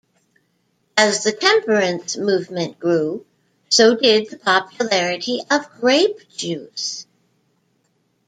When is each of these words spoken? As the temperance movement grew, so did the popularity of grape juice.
As 0.97 1.23
the 1.23 1.31
temperance 1.31 2.17
movement 2.17 2.79
grew, 2.79 3.23
so 3.69 3.95
did 3.95 4.31
the 4.31 4.37
popularity 4.39 5.41
of 5.51 5.69
grape 5.79 6.27
juice. 6.29 7.05